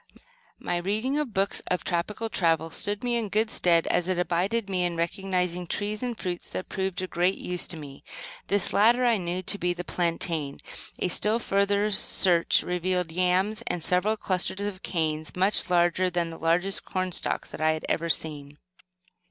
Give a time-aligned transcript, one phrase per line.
[0.57, 4.67] My reading of books of tropical travel stood me in good stead as it aided
[4.67, 8.03] me in recognizing trees and fruits that proved of great use to me.
[8.47, 10.59] This latter, I knew to be the plantain.
[10.97, 16.39] A still further search revealed yams, and several clusters of canes, much larger than the
[16.39, 18.57] largest cornstalks that I had ever seen.